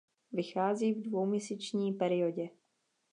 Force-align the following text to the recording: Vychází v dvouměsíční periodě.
Vychází 0.31 0.93
v 0.93 1.01
dvouměsíční 1.01 1.93
periodě. 1.93 2.49